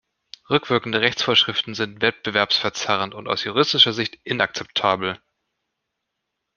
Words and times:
Rückwirkende 0.49 0.99
Rechtsvorschriften 1.01 1.75
sind 1.75 2.01
wettbewerbsverzerrend 2.01 3.13
und 3.13 3.27
aus 3.27 3.43
juristischer 3.43 3.93
Sicht 3.93 4.17
inakzeptabel. 4.23 5.21